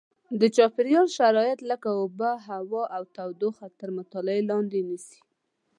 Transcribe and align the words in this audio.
د 0.39 0.41
چاپېریال 0.55 1.07
شرایط 1.17 1.59
لکه 1.71 1.89
اوبه 2.01 2.31
هوا 2.47 2.83
او 2.95 3.03
تودوخه 3.15 3.67
تر 3.79 3.89
مطالعې 3.97 4.41
لاندې 4.49 4.79
نیسي. 4.89 5.19